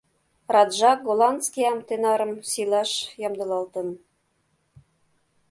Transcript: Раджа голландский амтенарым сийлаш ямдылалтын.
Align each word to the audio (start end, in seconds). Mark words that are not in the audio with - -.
Раджа 0.53 0.91
голландский 1.05 1.67
амтенарым 1.71 2.31
сийлаш 2.51 2.91
ямдылалтын. 3.27 3.87